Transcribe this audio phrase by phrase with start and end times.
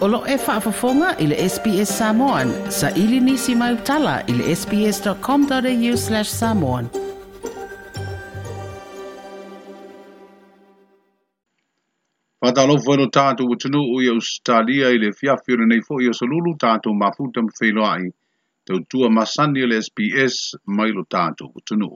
[0.00, 2.50] Olo e whaafafonga i le SPS Samoan.
[2.70, 6.88] Sa ili nisi mai utala i le sps.com.au slash samoan.
[12.40, 16.56] Whatalo whaino tātou utunu ui au stālia i le fiafiore nei fo i o salulu
[16.64, 18.08] tātou mafutam whenuai.
[18.66, 20.40] Tau tua masani le SPS
[20.80, 21.90] mai lo tātou utunu.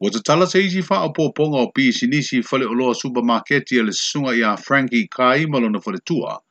[0.00, 3.82] Wa te tala se isi wha o pō o pi nisi whale o loa supermarketi
[3.88, 6.34] le sunga i a Frankie Kaimalo na whale tua.
[6.34, 6.42] Wa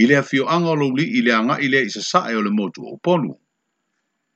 [0.00, 2.42] i lea fio anga lo li i lea nga i lea i se sae o
[2.42, 3.32] le motu o ponu.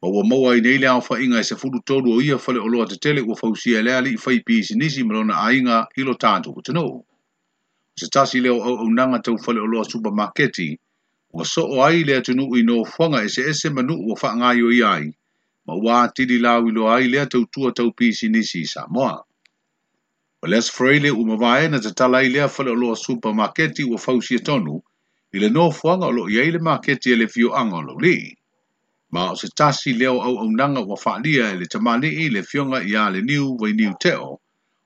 [0.00, 2.60] Ma ua maua i nei lea wha inga i se furu tolu o ia fale
[2.60, 5.34] o loa te tele ua fausia e lea li i fai pi i nisi malona
[5.40, 6.84] a inga i lo tānto ku tino.
[7.98, 10.68] Se tasi leo au au nanga tau fale o loa supermarketi,
[11.37, 14.30] ua so o ai lea tunu i no whanga e se ese manu ua wha
[14.40, 15.06] ngai o i ai,
[15.66, 18.66] ma ua tiri lau i lo ai lea tau tua tau pi i nisi i
[18.68, 19.23] Samoa.
[20.42, 24.45] Wa les freile umavae na te talai lea fale o loa supermarketi ua fausia e
[24.45, 24.82] tonu, ua
[25.35, 28.16] i le noa fuanga o lo iei le maketi e le fio anga lo li.
[29.13, 32.41] Ma o se tasi leo au au nanga wa whaalia e le tamani i le
[32.51, 34.30] fionga i a le niu wai niu teo,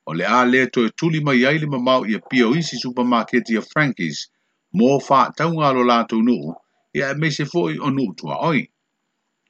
[0.09, 2.77] o le a le to e tuli mai iei le mamau i a pio isi
[2.77, 4.21] e supermarketi a Frankie's,
[4.77, 6.49] mō wha taunga lo lato nuu,
[6.99, 8.61] i a e meise fwoi o nuu tua oi.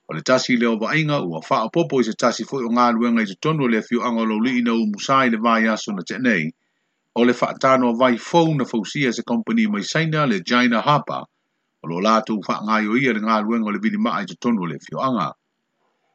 [0.08, 2.74] O le tasi leo wa inga ua wha a popo i se tasi fwoi o
[2.74, 5.70] ngā luenga i te tonu le fio anga lo li ina u musai le vai
[5.70, 6.50] aso na tenei,
[7.14, 11.24] o le whaatano vai fau na fausia se company mai saina le Jaina Hapa,
[11.82, 14.20] o lo lato u wha ngai o ia le ngā luenga o le vidi maa
[14.22, 15.28] i te tonu le fioanga.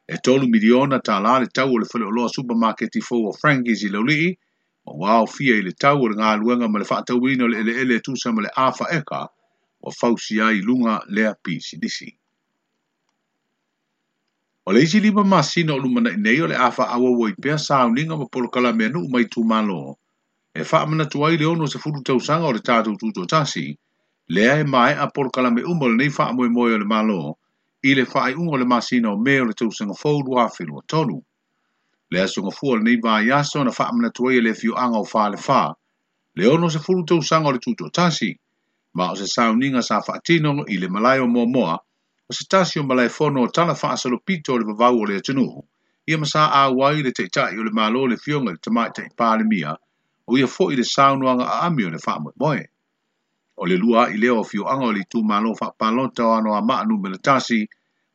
[0.08, 3.26] E tolu miliona ta la le tau o le whale o loa supermarket i fau
[3.28, 4.38] o Frankie's i lauli,
[4.86, 7.58] o wao fia i le tau o le ngā luenga ma le whaatau i le
[7.58, 9.22] ele ele e tu sama le awha eka,
[9.86, 12.12] o fausia i lunga lea pisi nisi.
[14.66, 17.58] O le isi lima masina o lumana i nei o le awha awa woi pia
[17.58, 19.94] sauninga ma polokala mea nuu mai tu maloa.
[20.60, 23.64] e wha amana tuai leo no se furu tau sanga o le tātou tūtua tasi,
[24.34, 27.18] lea e mai a porkala me umo le nei wha moe o le malo,
[27.88, 30.78] i le wha ai ungo le masina o o le tau sanga fōru a whilu
[30.90, 31.18] tonu.
[32.12, 35.04] Lea sunga fua le nei vai aso na wha amana tuai le fiu anga o
[35.04, 35.74] fa le wha,
[36.38, 38.30] leono se furu tau sanga o le tūtua tasi,
[38.96, 41.74] ma o se sauninga sa fa tino i le malai o moa moa,
[42.28, 45.18] o se tasi o malai fono o tala wha pito o le vavau o le
[45.18, 45.48] atinu,
[46.06, 49.44] ia masa a wai le teitai o le malo le fionga le tamai tei le
[49.50, 49.74] mia,
[50.26, 52.66] o ia fo i le saunuanga a ami o le wha moe.
[53.56, 56.56] O le lua i leo fio anga o le tū malo wha palonta o anō
[56.58, 57.68] a maanu me le tasi,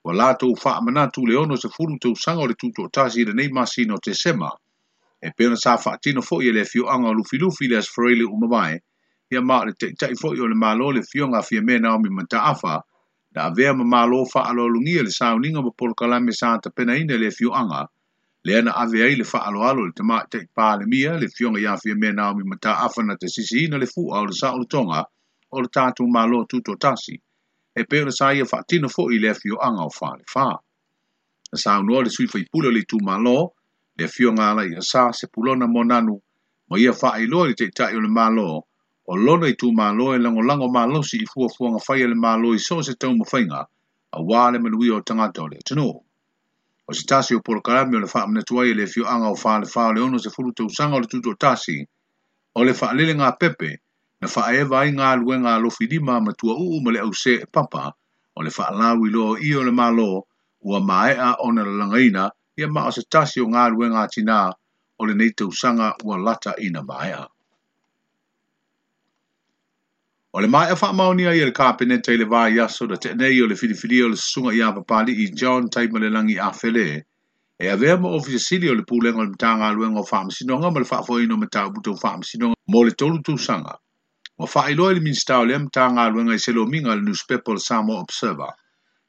[0.04, 2.88] wa lato u wha manatu le ono se furu te usanga o le tūtu o
[2.90, 4.50] tasi le nei masi no te sema.
[5.22, 8.24] E pēna sa wha tino fo i le fio anga o lufi lufi le asfarele
[8.26, 8.82] umabae,
[9.32, 11.94] ia maa le teitai fo i o le malo le fio anga fia me na
[11.96, 12.82] omi manta afa,
[13.32, 17.16] na avea ma malo wha alo lungia le saunninga ma polkalame sa ta pena ina
[17.16, 17.88] le fio anga,
[18.46, 22.24] le ana ave ai le faaaloalo le tamā itaʻi palemia le fioga iafia mea na
[22.32, 25.00] omi mataafa na te sisiina le fuʻa o le saʻolotoga
[25.56, 27.16] o le tatou mālo tutotasi
[27.80, 30.48] e pei o le sa ia faatino foʻi i le afioaga o falefā
[31.52, 33.38] na saunoa o le suifaipule o le itumālo
[33.94, 36.16] e le afioga alaʻi a sa sepulona monanu
[36.70, 38.48] ma ia faailoa i le taʻitaʻi o le mālo
[39.12, 42.94] o lona itumālo e lagolago malosi i fuafuaga fai a le mālo i so se
[43.02, 43.60] taumafaiga
[44.16, 45.98] auā le manuia o tagata o le atunuu
[46.90, 49.94] o se tasi o polokarami o le faamanatu ai e le fioaga o faalefā o
[49.94, 51.78] le ono se fulu tausaga o le tuto o tasi
[52.58, 53.70] o le faalele ga pepe
[54.22, 57.84] na faaeva ai galuega alofi lima matua uu ma le ausē e papa
[58.38, 60.26] o le faalau iloa o ia o le malo
[60.68, 62.24] ua maeʻa ona lalagaina
[62.60, 64.40] ia ma o se tasi o galuega atinā
[65.00, 67.22] o lenei tausaga ua lata ina maeʻa
[70.38, 73.46] O le mai whaamaonia i le kāpeneta i le wā iaso da te nei o
[73.52, 75.70] le filifili o le sunga i apapali i John
[76.16, 77.00] langi a whele.
[77.58, 81.38] E avea mo sili o le pūlenga le mtanga aluenga o whaamasinonga ma le mta
[81.40, 83.74] ma tābuto whaamasinonga mo le tolu sanga.
[84.38, 87.98] Mo whaailoa le minsta o le mtanga aluenga i selo minga le newspaper le Samo
[87.98, 88.54] Observer.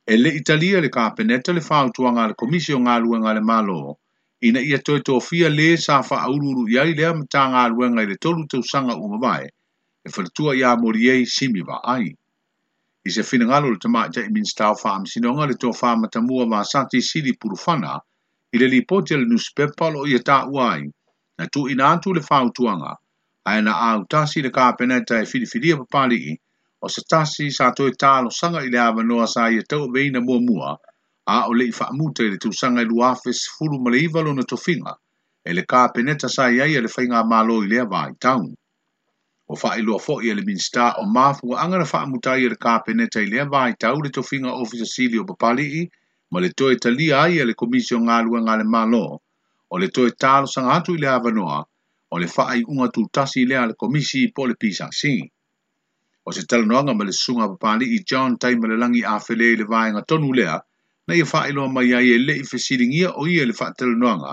[0.07, 3.99] E le Italia le te le whaautuanga le komisio ngā aluenga le malo.
[4.43, 5.21] Ina ia toi tō
[5.53, 9.49] le sa wha aururu iai le mtanga aluenga i le tolu sanga umabai.
[10.09, 12.07] e whalitua i a moriei simi wa ai.
[13.09, 16.61] I se whinangalo le tamak jai min stau wha sinonga le tō wha matamua wa
[16.71, 17.93] sati siri purufana
[18.55, 20.83] i le lipote le nuspepalo i a e tā uai
[21.39, 22.93] na tu ina atu le whau tuanga
[23.49, 26.33] a ena a utasi le kā peneta e whiriwhiria papali i
[26.81, 29.65] o se tasi sa tō e tālo sanga i le awa noa sa i a
[29.65, 30.71] e tau veina mua mua
[31.29, 34.49] a o le i whaamuta i le tū sanga i luafes furu male iwalo na
[34.49, 34.97] tofinga
[35.45, 38.17] e le kā peneta sa i aia e le whainga mālo i lea wā i
[38.21, 38.57] taunga
[39.53, 42.55] o fa ilo fo i le minsta o mafu wa angana fa amuta i le
[42.65, 45.83] kapeneta i le vai tau le tofinga ofisa sili o papali i
[46.31, 49.03] ma le toe talia i le komisio ngā lua ngā le malo
[49.75, 51.59] o le toe talo sang atu i le avanoa
[52.15, 54.95] o le fa ai unga tu tasi i le le komisi i po le pisang
[55.01, 55.15] si.
[56.27, 59.49] O se talanoanga ma le sunga papali i John tai ma le langi a fele
[59.55, 60.59] i le vai ngā tonu lea
[61.09, 64.33] na i fa ilo mai ai e le i fesiringi o i le fa talanoanga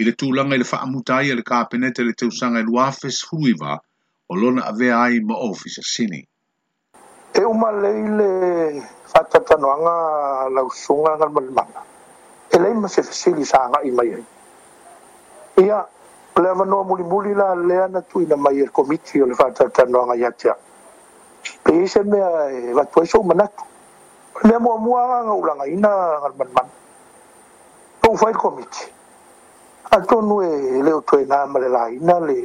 [0.00, 3.20] i le tūlanga i le fa amuta i le kapeneta le teusanga i e luafes
[3.28, 3.76] huiva
[4.28, 6.28] o lona avea ai ma officeasini
[7.32, 9.94] e uma lei le faatatanoaga
[10.54, 11.80] lausuga galamalemaga
[12.52, 14.24] e lei ma se fesili sa agaʻi mai ai
[15.64, 15.78] ia
[16.34, 20.14] o le avanoa mulimuli la lea na tuuina mai e le komiti o le faatatanoaga
[20.22, 20.58] iā te aʻu
[21.62, 25.90] pe i se mea e vatu ai soʻu manatu o le mea muamua aga ulagaina
[26.22, 26.72] galamalemana
[28.08, 28.82] ou fai le komiti
[29.96, 31.68] atonu e leo o toe na ma le
[32.28, 32.36] le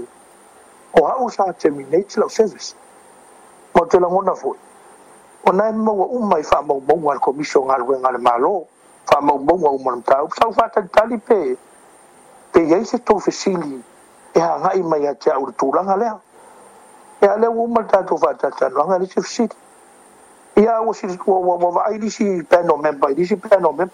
[0.94, 2.76] o ha'u sa terminate lau service
[3.74, 4.58] mo te langona foi
[5.48, 8.66] ona e maua uma i faamaumauga a le komiso galuega a le malo
[9.08, 11.58] faamaumauga uma lamatau sau fatalitali pe
[12.52, 13.82] pe iai se tou fesili
[14.34, 16.20] e haga'i mai iā te a'u le tulaga lea
[17.22, 19.56] e a lea ua uma le tatou faatatanoaga le se fesili
[20.56, 23.94] ia e ua va'ai lisi pano memba i lisi pano memba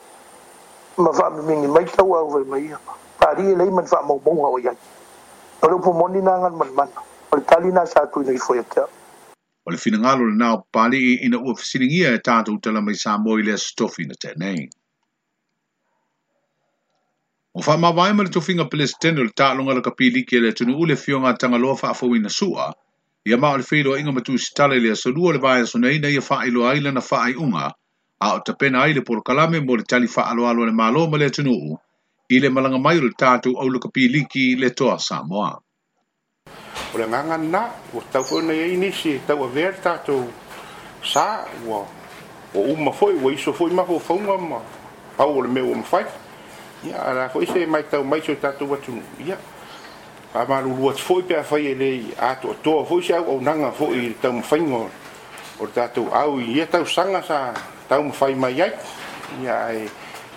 [0.97, 2.79] ma faamimigi mai tau au vai mai ia
[3.19, 4.77] palie lei ma le faamaumauga o iai
[5.61, 6.89] o le upu moni na ngan man man
[7.31, 8.81] o le tali na sa tu ni foi te
[9.67, 12.81] o le fina ngalo le na o pali i na uf silingia e tata utala
[12.87, 14.59] mai sa mo i le stofi na te nei
[17.57, 20.51] o fa ma vai mal tofinga pelis tenu le tata lunga le kapili ke le
[20.57, 22.67] tunu ule fionga tanga lo fa afu ina sua
[23.29, 25.97] ia ma o le fido inga matu sitale le asolu o le vai aso nei
[26.03, 27.65] na ia fa ilo aila na fa ai unga
[28.25, 31.17] a o tapena aile por kalame mo le tali fa alo alo le malo ma
[31.17, 31.77] le tunu u
[32.29, 35.59] ile malanga mai le tātou au luka pīliki le toa Samoa.
[36.93, 37.61] O le nganga nā,
[37.95, 40.25] o tau fōi nei inisi, tau a vēr tātou
[41.03, 41.23] sā,
[41.67, 41.83] o,
[42.59, 44.59] uma foi, o iso foi maho fōnga ma,
[45.23, 46.03] au o le meu uma fai.
[46.87, 49.37] Ia, a foi fōi se mai tau mai so tātou watu, ia,
[50.35, 53.71] a maru luat fōi pēr fai e lei ātua toa, fōi se au au nanga
[53.75, 54.83] fōi tau ma fai ngō,
[55.63, 57.41] o tātou au i ia tau sanga sā,
[57.91, 58.71] tau ma fai mai ai,
[59.43, 59.87] ia, e,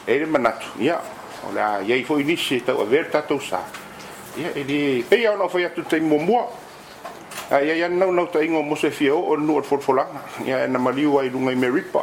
[0.07, 1.01] e manatu, ia, ia,
[1.49, 3.61] ola ia i foʻi nisi tau avea le tatou sā
[4.39, 6.47] ia i li peia ona o atu taimi muamua
[7.51, 11.31] aia i ananaunau taʻiga o mose fia oo le nua folafolaga ia na maliu ai
[11.31, 12.03] luga i meripa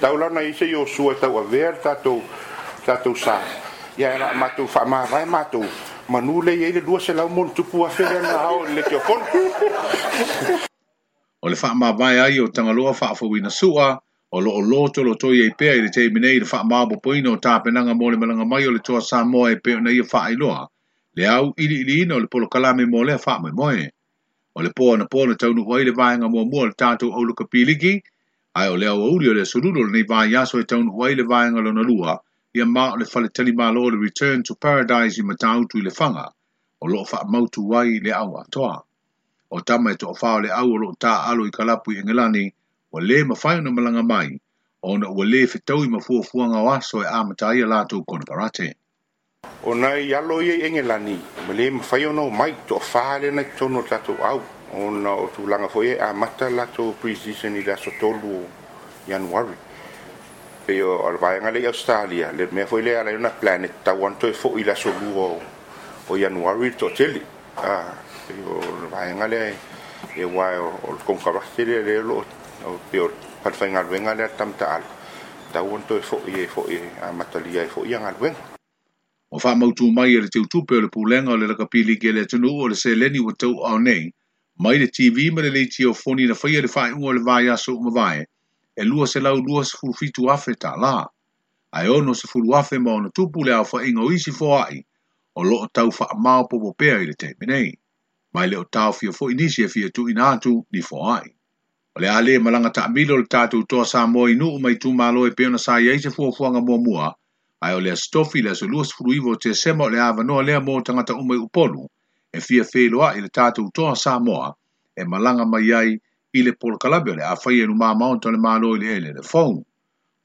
[0.00, 2.22] taulana i se iosua e tau avea le tatou
[2.86, 3.38] tatou sā
[3.98, 5.64] ia e lamatou faamavae matou
[6.08, 8.98] manu le ye le dua se lau mon tupu a fele na hao le kio
[9.00, 9.22] kon.
[11.40, 14.00] O le faa mabaya yo tangaloa faa fawina sua,
[14.36, 16.96] o lo o lo to lo to ye pe ile tei minei fa ma bo
[17.02, 19.56] po ino ta pe nanga mo le malanga mai o le toa sa mo e
[19.64, 20.66] pe na ye fa ai loa
[21.16, 23.90] le au ili ili ino le polo kala me mo le fa mai mo e
[24.56, 26.74] o le po na po na tau no o ile vai nga mo mo le
[26.76, 27.94] ta to o lu ka piligi
[28.58, 30.82] ai o le au uri o le suru lo nei vai ya so e tau
[30.82, 32.18] no o ile vai nga lo na lua
[32.58, 35.62] ia ma le fa le tele ma lo le return to paradise i ma tau
[35.70, 36.26] tu le fanga
[36.82, 38.82] o lo fa mau tu wai le au a toa
[39.50, 42.02] o tama e to fa o le au o lo ta alo i kalapu i
[42.02, 42.46] ngelani
[42.96, 44.38] o le mawhai na malanga mai,
[44.82, 48.22] o na ua le whetau i mafua fuanga wa so e amatai a lātou kona
[48.22, 48.74] karate.
[49.66, 51.18] O nai alo i enge lani,
[51.48, 54.38] ma le mawhai o nau mai to whare na tono tatou au,
[54.78, 58.46] o na o tu langa foie a mata lātou pre-season i la sotolu
[59.08, 59.58] januari.
[60.66, 64.38] Pei o arwai ngale Australia, le mea foie le ala yona planet, tau anto e
[64.38, 65.28] fo i la sotolu o,
[66.10, 67.26] o januari to tele.
[67.58, 67.90] Ah,
[68.28, 69.42] pei o arwai ngale
[70.14, 72.22] e wai o, o kongkawaste le le lo
[72.62, 73.12] o peor
[73.44, 74.82] al fai ngal wenga le tam tal
[75.52, 78.34] ta won to fo ye fo ye a matali ye fo ye ngal
[79.32, 82.12] o fa mo tu mai e le tu tu pe le pulenga le kapili ke
[82.12, 84.12] le tunu o le seleni o tau au nei
[84.58, 87.20] mai le tv ma le leiti o foni na fai le fai o e le
[87.26, 88.22] vai aso o vai
[88.76, 91.02] e lua se lau lua se fitu afe ta la
[91.72, 94.78] ai ono se fulu afe ma ono tupu le au fa ingo isi fo ai
[95.34, 97.72] o lo tau fa mau popo pea i le te menei
[98.34, 101.33] mai le o tau fia fo inisi e fia tu inatu ni fo ai
[101.98, 105.20] O le ale malanga taamilo o le tatou toa sa moa inu mai tū malo
[105.28, 107.06] e peona sa iai se fuafuaga muamua
[107.64, 110.72] ae o lea stofi lea se luas furuivo te sema o le avanoa lea mō
[110.86, 111.82] tangata umai upolu,
[112.36, 114.48] e fia feiloaʻi i le tatou toa sa moa,
[115.00, 115.90] e malanga mai ai
[116.38, 119.22] i le polokalabe o le awhai e lumā maonta le malo i le ele le
[119.30, 119.56] fong.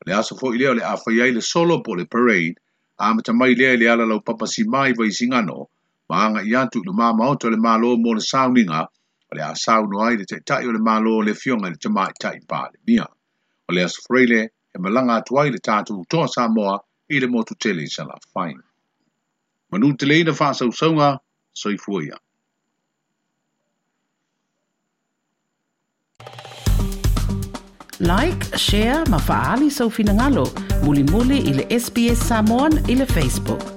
[0.05, 2.57] Le aso foʻi lea lea le faia ai le solo po le parade,
[2.97, 5.69] a matamai lea le ala lau papasi mai vai singano,
[6.09, 8.89] maanga i antu lumā maonta le malo mo le sauniga
[9.31, 12.05] o le asau no ai le taitai o le malo o le fionga le tama
[12.13, 13.05] i tai pā le mia.
[13.67, 16.77] O le asu freile e malanga atu ai le tātu utoa sa moa
[17.09, 18.59] i le motu tele i sala whaing.
[19.71, 21.11] Manu te leina wha sau saunga,
[21.63, 22.17] soi fuia.
[28.01, 30.45] Like, share, ma faali sau finangalo,
[30.85, 33.75] muli muli i le SBS Samoan i le Facebook.